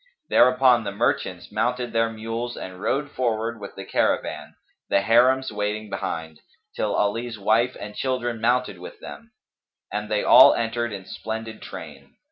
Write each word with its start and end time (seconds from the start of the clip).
Thereupon 0.29 0.83
the 0.83 0.91
merchants 0.91 1.51
mounted 1.51 1.93
their 1.93 2.09
mules 2.09 2.57
and 2.57 2.81
rode 2.81 3.11
forward 3.11 3.59
with 3.59 3.75
the 3.75 3.85
caravan, 3.85 4.55
the 4.89 5.01
Harims 5.03 5.51
waiting 5.51 5.91
behind, 5.91 6.39
till 6.75 6.95
Ali's 6.95 7.37
wife 7.37 7.77
and 7.79 7.93
children 7.95 8.41
mounted 8.41 8.79
with 8.79 8.99
them; 8.99 9.31
and 9.93 10.09
they 10.09 10.23
all 10.23 10.55
entered 10.55 10.91
in 10.91 11.05
splendid 11.05 11.61
train. 11.61 12.15